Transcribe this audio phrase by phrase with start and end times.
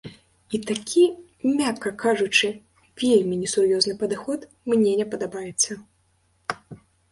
[0.57, 1.03] І такі,
[1.59, 2.47] мякка кажучы,
[3.05, 5.71] вельмі несур'ёзны падыход мне не падабаецца.